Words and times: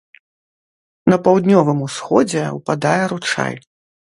На 1.13 1.19
паўднёвым 1.27 1.85
усходзе 1.89 2.43
ўпадае 2.57 2.99
ручай. 3.13 3.53